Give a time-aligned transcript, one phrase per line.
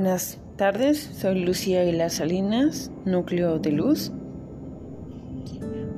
[0.00, 4.12] Buenas tardes, soy Lucía Aguilar Salinas, Núcleo de Luz.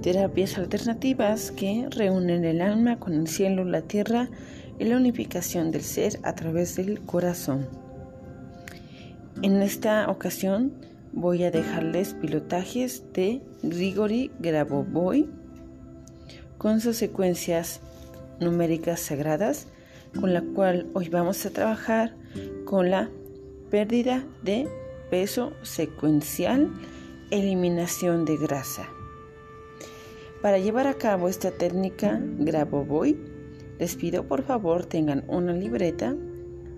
[0.00, 4.30] Terapias alternativas que reúnen el alma con el cielo, la tierra
[4.79, 7.68] y la unificación del ser a través del corazón.
[9.43, 10.73] En esta ocasión
[11.12, 15.29] voy a dejarles pilotajes de Grigori Grabovoi
[16.57, 17.82] con sus secuencias
[18.41, 19.66] numéricas sagradas,
[20.19, 22.14] con la cual hoy vamos a trabajar
[22.64, 23.10] con la
[23.70, 24.69] pérdida de
[25.10, 26.70] peso secuencial,
[27.30, 28.88] eliminación de grasa.
[30.43, 33.19] Para llevar a cabo esta técnica Grabovoi,
[33.79, 36.15] les pido por favor tengan una libreta,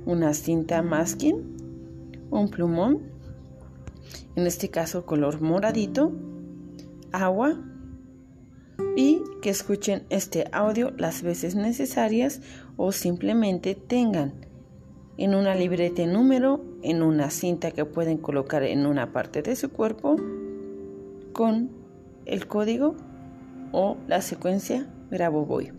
[0.04, 3.02] una cinta masking, un plumón,
[4.36, 6.12] en este caso color moradito,
[7.12, 7.60] agua
[8.96, 12.40] y que escuchen este audio las veces necesarias
[12.76, 14.51] o simplemente tengan
[15.16, 19.70] en una libreta número, en una cinta que pueden colocar en una parte de su
[19.70, 20.16] cuerpo
[21.32, 21.70] con
[22.24, 22.96] el código
[23.72, 25.72] o la secuencia Grabovoi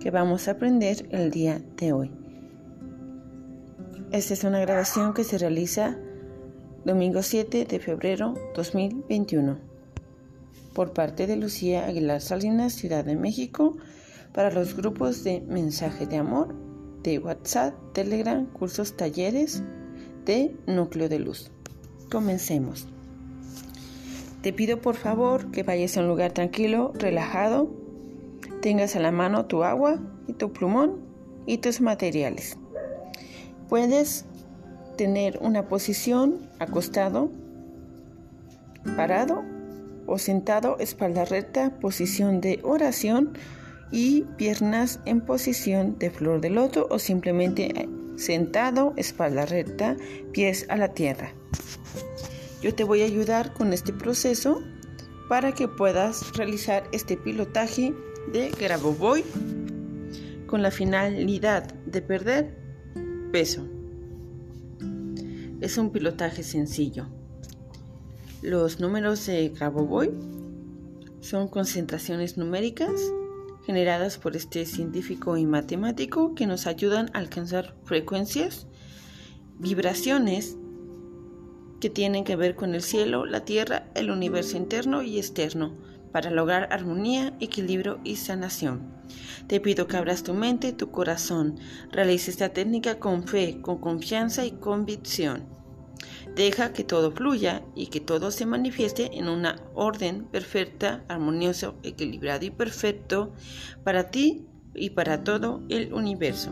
[0.00, 2.10] que vamos a aprender el día de hoy.
[4.12, 5.98] Esta es una grabación que se realiza
[6.84, 9.58] domingo 7 de febrero 2021
[10.72, 13.76] por parte de Lucía Aguilar Salinas, Ciudad de México,
[14.32, 16.54] para los grupos de mensaje de amor
[17.02, 19.62] de WhatsApp, Telegram, cursos, talleres
[20.24, 21.50] de Núcleo de Luz.
[22.10, 22.86] Comencemos.
[24.42, 27.70] Te pido por favor que vayas a un lugar tranquilo, relajado,
[28.62, 31.00] tengas a la mano tu agua y tu plumón
[31.46, 32.56] y tus materiales.
[33.68, 34.24] Puedes
[34.96, 37.30] tener una posición acostado,
[38.96, 39.42] parado
[40.06, 43.32] o sentado, espalda recta, posición de oración
[43.90, 49.96] y piernas en posición de flor de loto o simplemente sentado, espalda recta,
[50.32, 51.32] pies a la tierra.
[52.60, 54.62] Yo te voy a ayudar con este proceso
[55.28, 57.94] para que puedas realizar este pilotaje
[58.32, 59.24] de Grabovoi
[60.46, 62.56] con la finalidad de perder
[63.30, 63.66] peso.
[65.60, 67.08] Es un pilotaje sencillo.
[68.42, 70.10] Los números de Grabovoi
[71.20, 72.92] son concentraciones numéricas
[73.68, 78.66] generadas por este científico y matemático que nos ayudan a alcanzar frecuencias,
[79.58, 80.56] vibraciones
[81.78, 85.76] que tienen que ver con el cielo, la tierra, el universo interno y externo,
[86.12, 88.90] para lograr armonía, equilibrio y sanación.
[89.48, 91.58] Te pido que abras tu mente, tu corazón,
[91.92, 95.57] realice esta técnica con fe, con confianza y convicción.
[96.38, 102.46] Deja que todo fluya y que todo se manifieste en una orden perfecta, armonioso, equilibrado
[102.46, 103.32] y perfecto
[103.82, 106.50] para ti y para todo el universo.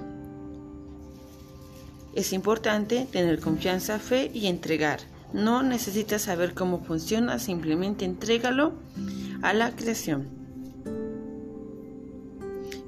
[2.16, 4.98] Es importante tener confianza, fe y entregar.
[5.32, 8.72] No necesitas saber cómo funciona, simplemente entrégalo
[9.40, 10.26] a la creación.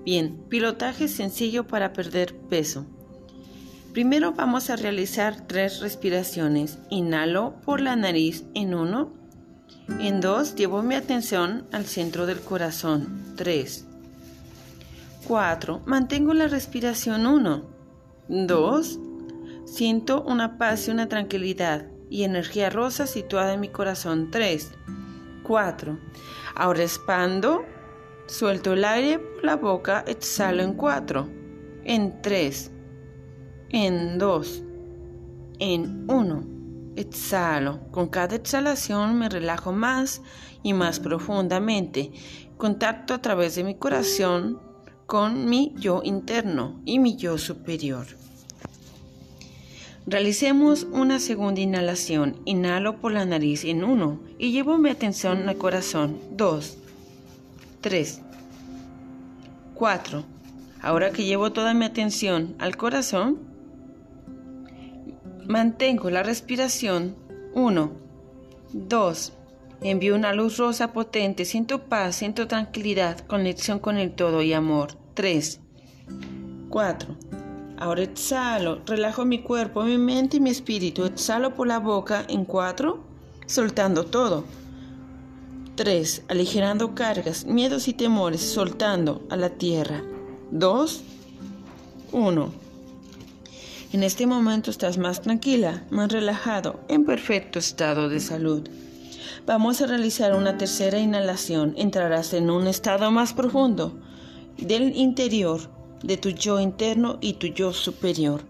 [0.04, 2.86] Bien, pilotaje sencillo para perder peso.
[3.92, 6.78] Primero vamos a realizar tres respiraciones.
[6.90, 9.12] Inhalo por la nariz en uno.
[9.98, 13.34] En dos, llevo mi atención al centro del corazón.
[13.36, 13.86] Tres.
[15.26, 17.64] Cuatro, mantengo la respiración uno.
[18.28, 19.00] Dos,
[19.64, 24.30] siento una paz y una tranquilidad y energía rosa situada en mi corazón.
[24.30, 24.70] Tres.
[25.42, 25.98] Cuatro.
[26.54, 27.64] Ahora expando,
[28.26, 31.26] suelto el aire por la boca, exhalo en cuatro.
[31.84, 32.70] En tres
[33.70, 34.62] en dos,
[35.58, 36.44] en uno.
[36.96, 37.80] Exhalo.
[37.90, 40.22] Con cada exhalación me relajo más
[40.62, 42.10] y más profundamente.
[42.56, 44.60] Contacto a través de mi corazón
[45.06, 48.06] con mi yo interno y mi yo superior.
[50.06, 52.40] Realicemos una segunda inhalación.
[52.46, 56.18] Inhalo por la nariz en uno y llevo mi atención al corazón.
[56.32, 56.78] Dos,
[57.80, 58.22] tres,
[59.74, 60.24] cuatro.
[60.80, 63.47] Ahora que llevo toda mi atención al corazón,
[65.48, 67.16] Mantengo la respiración.
[67.54, 67.92] 1.
[68.74, 69.32] 2.
[69.80, 71.46] Envío una luz rosa potente.
[71.46, 74.98] Siento paz, siento tranquilidad, conexión con el todo y amor.
[75.14, 75.60] 3.
[76.68, 77.16] 4.
[77.78, 81.06] Ahora exhalo, relajo mi cuerpo, mi mente y mi espíritu.
[81.06, 83.02] Exhalo por la boca en 4,
[83.46, 84.44] soltando todo.
[85.76, 86.24] 3.
[86.28, 90.02] Aligerando cargas, miedos y temores, soltando a la tierra.
[90.50, 91.02] 2.
[92.12, 92.67] 1.
[93.90, 98.68] En este momento estás más tranquila, más relajado, en perfecto estado de salud.
[99.46, 101.74] Vamos a realizar una tercera inhalación.
[101.78, 103.98] Entrarás en un estado más profundo
[104.58, 105.70] del interior
[106.02, 108.42] de tu yo interno y tu yo superior.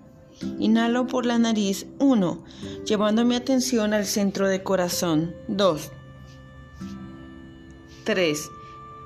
[0.59, 2.45] Inhalo por la nariz 1,
[2.85, 5.93] llevando mi atención al centro de corazón 2.
[8.03, 8.51] 3.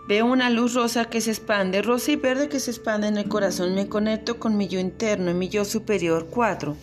[0.08, 3.28] Veo una luz rosa que se expande, rosa y verde que se expande en el
[3.28, 3.74] corazón.
[3.74, 6.26] Me conecto con mi yo interno y mi yo superior.
[6.28, 6.76] 4.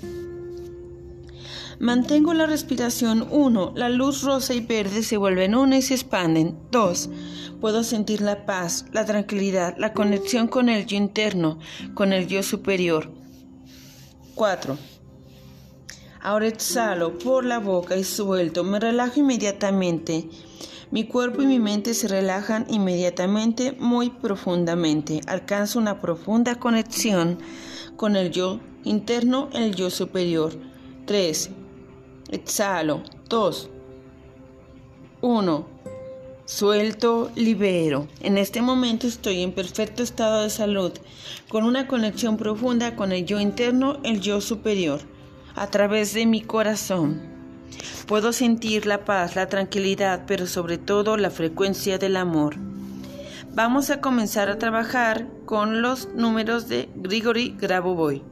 [1.80, 3.74] Mantengo la respiración 1.
[3.75, 6.57] La luz rosa y verde se vuelven una y se expanden.
[6.71, 7.10] 2.
[7.60, 11.60] Puedo sentir la paz, la tranquilidad, la conexión con el yo interno,
[11.94, 13.12] con el yo superior.
[14.36, 14.77] 4.
[16.21, 18.63] Ahora exhalo por la boca y suelto.
[18.63, 20.30] Me relajo inmediatamente.
[20.92, 25.22] Mi cuerpo y mi mente se relajan inmediatamente, muy profundamente.
[25.28, 27.38] Alcanzo una profunda conexión
[27.96, 30.52] con el yo interno, el yo superior.
[31.06, 31.52] 3.
[32.32, 33.04] Exhalo.
[33.30, 33.70] 2.
[35.22, 35.68] 1.
[36.46, 38.08] Suelto, libero.
[38.22, 40.94] En este momento estoy en perfecto estado de salud,
[41.50, 45.02] con una conexión profunda con el yo interno, el yo superior,
[45.54, 47.39] a través de mi corazón.
[48.07, 52.56] Puedo sentir la paz, la tranquilidad, pero sobre todo la frecuencia del amor.
[53.54, 58.24] Vamos a comenzar a trabajar con los números de Grigory Grabovoi.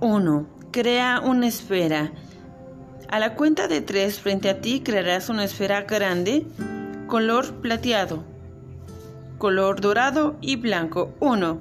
[0.00, 0.46] 1.
[0.70, 2.12] Crea una esfera.
[3.08, 6.46] A la cuenta de 3 frente a ti crearás una esfera grande,
[7.06, 8.24] color plateado,
[9.38, 11.14] color dorado y blanco.
[11.20, 11.60] 1.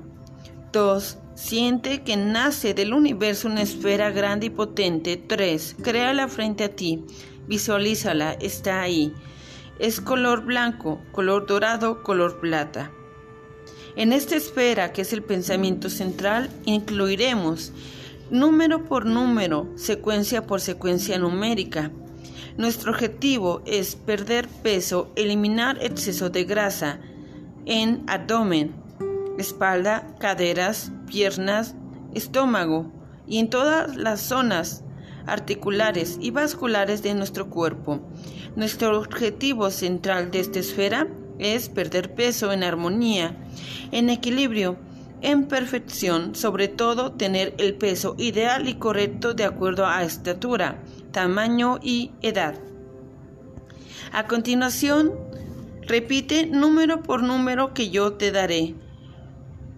[0.71, 1.17] 2.
[1.41, 5.17] Siente que nace del universo una esfera grande y potente.
[5.17, 5.77] 3.
[5.81, 7.03] Créala frente a ti.
[7.47, 8.33] Visualízala.
[8.33, 9.11] Está ahí.
[9.79, 12.91] Es color blanco, color dorado, color plata.
[13.95, 17.73] En esta esfera, que es el pensamiento central, incluiremos
[18.29, 21.91] número por número, secuencia por secuencia numérica.
[22.55, 26.99] Nuestro objetivo es perder peso, eliminar exceso de grasa
[27.65, 28.73] en abdomen,
[29.39, 31.75] espalda, caderas, piernas,
[32.13, 32.91] estómago
[33.27, 34.83] y en todas las zonas
[35.25, 37.99] articulares y vasculares de nuestro cuerpo.
[38.55, 43.35] Nuestro objetivo central de esta esfera es perder peso en armonía,
[43.91, 44.77] en equilibrio,
[45.21, 50.81] en perfección, sobre todo tener el peso ideal y correcto de acuerdo a estatura,
[51.11, 52.55] tamaño y edad.
[54.11, 55.13] A continuación,
[55.87, 58.75] repite número por número que yo te daré.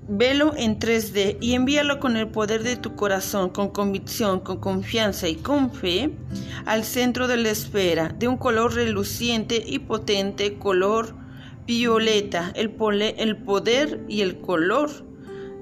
[0.08, 5.30] Velo en 3D y envíalo con el poder de tu corazón, con convicción, con confianza
[5.30, 6.12] y con fe
[6.66, 11.16] al centro de la esfera, de un color reluciente y potente, color
[11.66, 12.74] violeta, el,
[13.18, 14.90] el poder y el color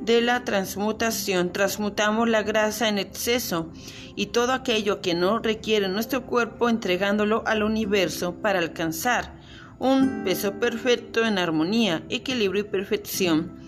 [0.01, 1.53] de la transmutación.
[1.53, 3.71] Transmutamos la grasa en exceso
[4.15, 9.39] y todo aquello que no requiere nuestro cuerpo entregándolo al universo para alcanzar
[9.77, 13.61] un peso perfecto en armonía, equilibrio y perfección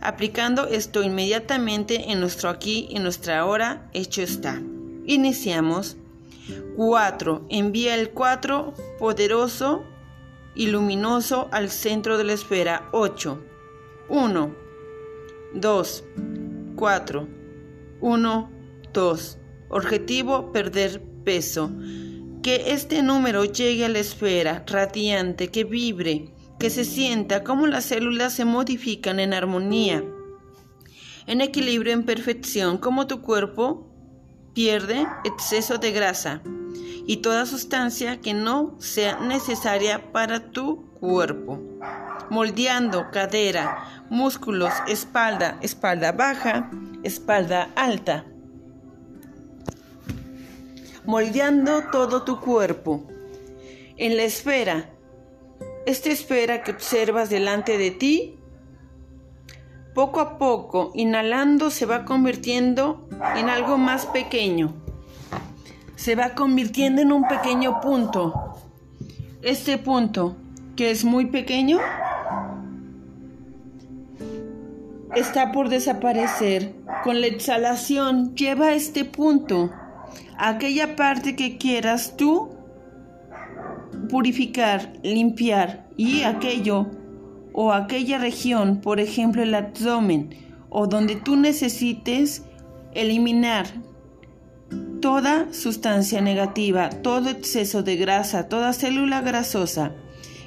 [0.00, 4.62] Aplicando esto inmediatamente en nuestro aquí y nuestra ahora, hecho está.
[5.06, 5.96] Iniciamos.
[6.76, 7.46] 4.
[7.48, 9.84] Envía el 4 poderoso
[10.54, 12.88] y luminoso al centro de la esfera.
[12.92, 13.42] 8.
[14.08, 14.56] 1.
[15.54, 16.04] 2.
[16.76, 17.28] 4.
[18.00, 18.50] 1.
[18.92, 19.38] 2.
[19.70, 21.70] Objetivo, perder peso.
[22.42, 27.84] Que este número llegue a la esfera radiante, que vibre, que se sienta cómo las
[27.84, 30.04] células se modifican en armonía,
[31.26, 33.86] en equilibrio, en perfección, como tu cuerpo
[34.54, 36.42] pierde exceso de grasa
[37.06, 41.62] y toda sustancia que no sea necesaria para tu cuerpo.
[42.28, 46.70] Moldeando cadera, músculos, espalda, espalda baja,
[47.02, 48.26] espalda alta.
[51.04, 53.06] Moldeando todo tu cuerpo.
[53.96, 54.90] En la esfera
[55.88, 58.38] esta esfera que observas delante de ti,
[59.94, 64.74] poco a poco, inhalando, se va convirtiendo en algo más pequeño.
[65.96, 68.34] Se va convirtiendo en un pequeño punto.
[69.40, 70.36] Este punto,
[70.76, 71.78] que es muy pequeño,
[75.16, 76.74] está por desaparecer.
[77.02, 79.70] Con la exhalación, lleva este punto
[80.36, 82.57] a aquella parte que quieras tú
[84.08, 86.86] purificar, limpiar y aquello
[87.52, 90.30] o aquella región, por ejemplo el abdomen,
[90.70, 92.44] o donde tú necesites
[92.94, 93.66] eliminar
[95.00, 99.92] toda sustancia negativa, todo exceso de grasa, toda célula grasosa.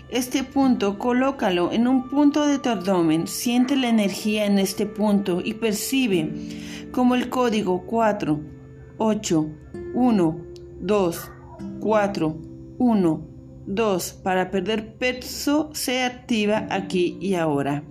[0.10, 5.42] Este punto colócalo en un punto de tu abdomen, siente la energía en este punto
[5.44, 6.34] y percibe
[6.92, 8.40] como el código 4,
[8.98, 9.50] 8,
[9.94, 10.38] 1,
[10.82, 11.32] 2,
[11.80, 12.38] 4,
[12.78, 13.31] 1,
[13.76, 14.14] 2.
[14.24, 17.84] Para perder peso se activa aquí y ahora.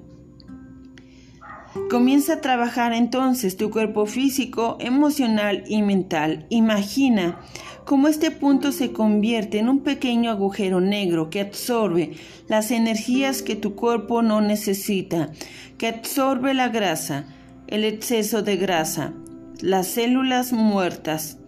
[1.89, 6.47] Comienza a trabajar entonces tu cuerpo físico, emocional y mental.
[6.51, 7.41] Imagina
[7.85, 12.13] cómo este punto se convierte en un pequeño agujero negro que absorbe
[12.49, 15.31] las energías que tu cuerpo no necesita,
[15.79, 17.27] que absorbe la grasa,
[17.67, 19.13] el exceso de grasa,
[19.61, 21.39] las células muertas,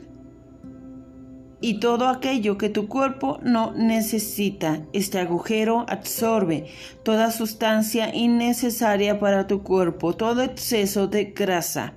[1.63, 4.85] y todo aquello que tu cuerpo no necesita.
[4.93, 6.67] Este agujero absorbe
[7.05, 11.95] toda sustancia innecesaria para tu cuerpo, todo exceso de grasa.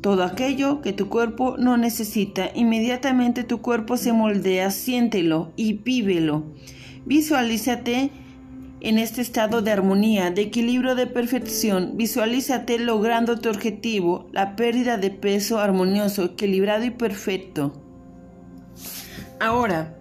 [0.00, 6.44] Todo aquello que tu cuerpo no necesita, inmediatamente tu cuerpo se moldea, siéntelo y vívelo.
[7.06, 8.10] Visualízate
[8.80, 11.96] en este estado de armonía, de equilibrio, de perfección.
[11.96, 17.85] Visualízate logrando tu objetivo, la pérdida de peso armonioso, equilibrado y perfecto.
[19.38, 19.94] Ahora,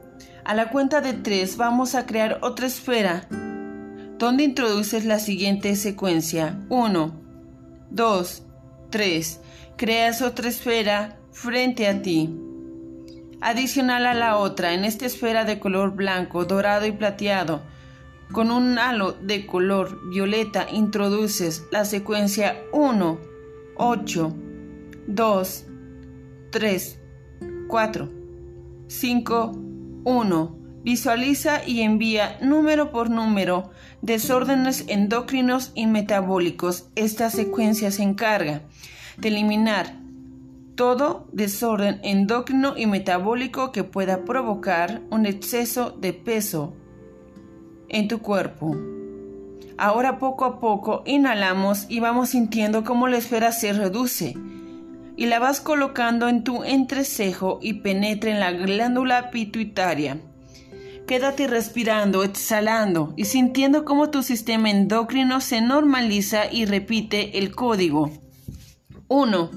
[0.45, 3.27] a la cuenta de tres vamos a crear otra esfera
[4.17, 6.57] donde introduces la siguiente secuencia.
[6.69, 7.21] 1,
[7.89, 8.43] 2,
[8.89, 9.41] 3.
[9.75, 12.33] Creas otra esfera frente a ti.
[13.41, 17.61] Adicional a la otra, en esta esfera de color blanco, dorado y plateado,
[18.31, 23.19] con un halo de color violeta introduces la secuencia 1,
[23.75, 24.35] 8,
[25.07, 25.65] 2,
[26.51, 26.99] 3,
[27.67, 28.24] 4.
[28.87, 29.51] 5.
[30.03, 30.55] 1.
[30.83, 36.89] Visualiza y envía número por número desórdenes endocrinos y metabólicos.
[36.95, 38.61] Esta secuencia se encarga
[39.17, 39.97] de eliminar
[40.75, 46.73] todo desorden endocrino y metabólico que pueda provocar un exceso de peso
[47.89, 48.75] en tu cuerpo.
[49.77, 54.35] Ahora poco a poco inhalamos y vamos sintiendo cómo la esfera se reduce
[55.17, 60.19] y la vas colocando en tu entrecejo y penetra en la glándula pituitaria.
[61.07, 68.11] Quédate respirando, exhalando y sintiendo cómo tu sistema endocrino se normaliza y repite el código.
[69.07, 69.51] 1,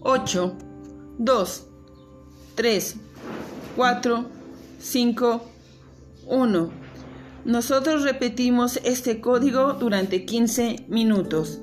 [0.00, 0.58] 8,
[1.18, 1.66] 2,
[2.54, 2.96] 3,
[3.74, 4.30] 4,
[4.78, 5.44] 5,
[6.26, 6.70] 1.
[7.44, 11.60] Nosotros repetimos este código durante 15 minutos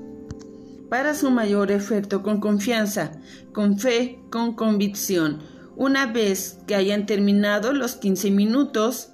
[0.93, 3.13] para su mayor efecto con confianza,
[3.51, 5.39] con fe, con convicción.
[5.75, 9.09] Una vez que hayan terminado los 15 minutos,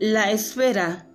[0.00, 1.06] la esfera,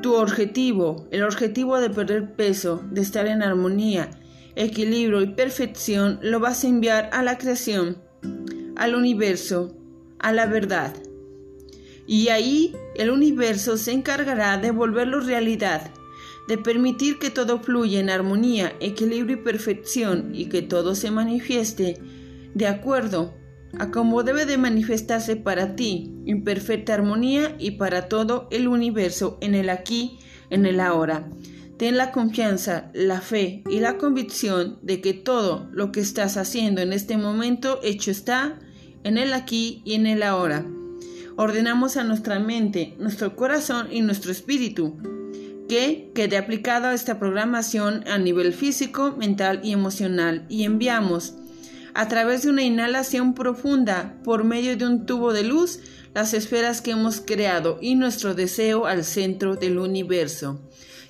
[0.00, 4.08] tu objetivo, el objetivo de perder peso, de estar en armonía,
[4.56, 7.98] equilibrio y perfección, lo vas a enviar a la creación,
[8.74, 9.76] al universo,
[10.18, 10.94] a la verdad.
[12.06, 15.90] Y ahí el universo se encargará de volverlo realidad
[16.48, 22.00] de permitir que todo fluya en armonía, equilibrio y perfección y que todo se manifieste
[22.54, 23.34] de acuerdo
[23.78, 29.38] a como debe de manifestarse para ti, en perfecta armonía y para todo el universo
[29.40, 30.18] en el aquí,
[30.50, 31.28] en el ahora.
[31.76, 36.82] Ten la confianza, la fe y la convicción de que todo lo que estás haciendo
[36.82, 38.60] en este momento hecho está
[39.02, 40.64] en el aquí y en el ahora.
[41.36, 44.96] Ordenamos a nuestra mente, nuestro corazón y nuestro espíritu
[45.68, 51.34] que quede aplicado a esta programación a nivel físico, mental y emocional y enviamos
[51.94, 55.80] a través de una inhalación profunda por medio de un tubo de luz
[56.14, 60.60] las esferas que hemos creado y nuestro deseo al centro del universo.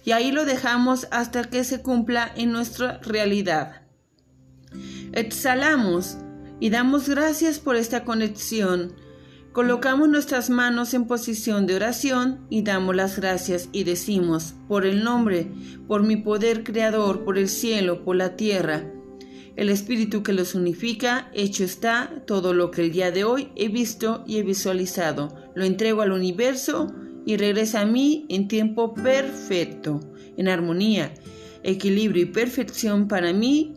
[0.05, 3.83] Y ahí lo dejamos hasta que se cumpla en nuestra realidad.
[5.13, 6.19] Exhalamos
[6.61, 8.95] y damos gracias por esta conexión
[9.55, 15.05] Colocamos nuestras manos en posición de oración y damos las gracias y decimos, por el
[15.05, 15.47] nombre,
[15.87, 18.91] por mi poder creador, por el cielo, por la tierra,
[19.55, 23.69] el espíritu que los unifica, hecho está todo lo que el día de hoy he
[23.69, 25.33] visto y he visualizado.
[25.55, 26.93] Lo entrego al universo
[27.25, 30.01] y regresa a mí en tiempo perfecto,
[30.37, 31.15] en armonía,
[31.63, 33.75] equilibrio y perfección para mí,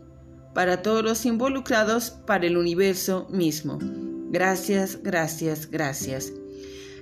[0.54, 3.78] para todos los involucrados, para el universo mismo.
[4.30, 6.32] Gracias, gracias, gracias.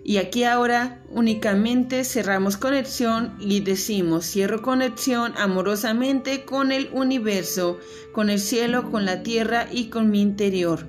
[0.04, 7.78] Y aquí ahora únicamente cerramos conexión y decimos, cierro conexión amorosamente con el universo,
[8.12, 10.86] con el cielo, con la tierra y con mi interior.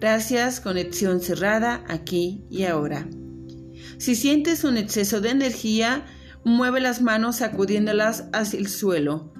[0.00, 3.06] Gracias, conexión cerrada aquí y ahora.
[3.98, 6.06] Si sientes un exceso de energía,
[6.44, 9.32] mueve las manos sacudiéndolas hacia el suelo.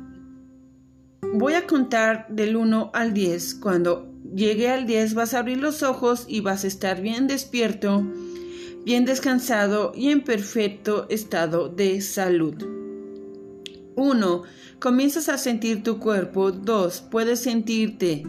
[1.33, 3.55] Voy a contar del 1 al 10.
[3.55, 8.07] Cuando llegue al 10 vas a abrir los ojos y vas a estar bien despierto,
[8.85, 12.55] bien descansado y en perfecto estado de salud.
[13.97, 14.43] 1.
[14.79, 16.53] Comienzas a sentir tu cuerpo.
[16.53, 17.01] 2.
[17.11, 18.25] Puedes sentirte.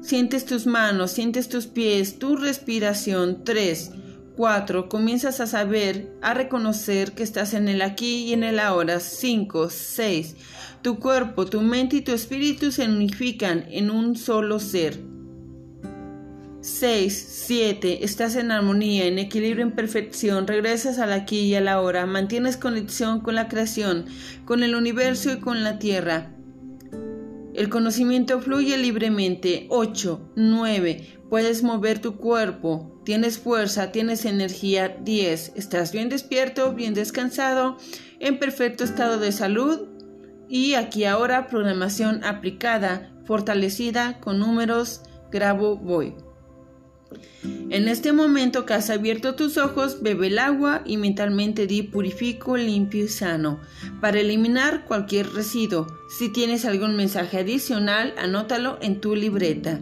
[0.00, 3.42] Sientes tus manos, sientes tus pies, tu respiración.
[3.42, 3.90] 3.
[4.36, 4.88] 4.
[4.88, 9.00] Comienzas a saber, a reconocer que estás en el aquí y en el ahora.
[9.00, 9.70] 5.
[9.70, 10.36] 6.
[10.82, 15.17] Tu cuerpo, tu mente y tu espíritu se unifican en un solo ser.
[16.68, 18.04] 6, 7.
[18.04, 20.46] Estás en armonía, en equilibrio, en perfección.
[20.46, 22.04] Regresas al aquí y a la hora.
[22.06, 24.04] Mantienes conexión con la creación,
[24.44, 26.30] con el universo y con la tierra.
[27.54, 29.66] El conocimiento fluye libremente.
[29.70, 31.20] 8, 9.
[31.30, 33.00] Puedes mover tu cuerpo.
[33.04, 34.88] Tienes fuerza, tienes energía.
[35.02, 35.54] 10.
[35.56, 37.78] Estás bien despierto, bien descansado,
[38.20, 39.88] en perfecto estado de salud.
[40.50, 45.00] Y aquí ahora programación aplicada, fortalecida con números.
[45.32, 46.14] Grabo, voy.
[47.70, 52.56] En este momento que has abierto tus ojos, bebe el agua y mentalmente di purifico,
[52.56, 53.60] limpio y sano,
[54.00, 55.86] para eliminar cualquier residuo.
[56.08, 59.80] Si tienes algún mensaje adicional, anótalo en tu libreta.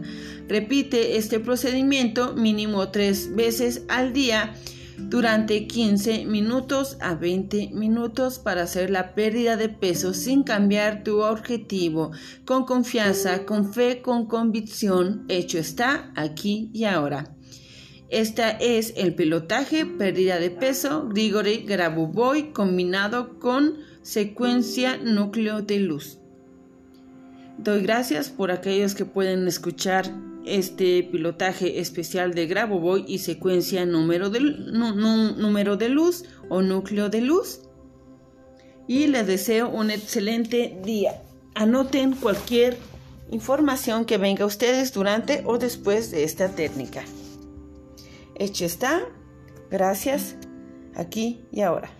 [0.49, 4.53] Repite este procedimiento mínimo tres veces al día
[4.97, 11.21] durante 15 minutos a 20 minutos para hacer la pérdida de peso sin cambiar tu
[11.21, 12.11] objetivo,
[12.45, 15.25] con confianza, con fe, con convicción.
[15.29, 17.35] Hecho está aquí y ahora.
[18.09, 26.19] Esta es el pilotaje, pérdida de peso, Grigori Grabovoi combinado con secuencia núcleo de luz.
[27.57, 30.05] Doy gracias por aquellos que pueden escuchar
[30.55, 37.21] este pilotaje especial de Grabovoi y secuencia número de, número de luz o núcleo de
[37.21, 37.61] luz.
[38.87, 41.21] Y les deseo un excelente día.
[41.55, 42.77] Anoten cualquier
[43.31, 47.03] información que venga a ustedes durante o después de esta técnica.
[48.35, 49.01] Hecho está.
[49.69, 50.35] Gracias.
[50.95, 51.96] Aquí y ahora.